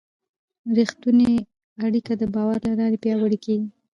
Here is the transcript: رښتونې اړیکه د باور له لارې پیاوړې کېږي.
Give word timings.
رښتونې 0.77 1.31
اړیکه 1.85 2.13
د 2.17 2.23
باور 2.33 2.57
له 2.67 2.73
لارې 2.79 2.97
پیاوړې 3.03 3.37
کېږي. 3.45 3.69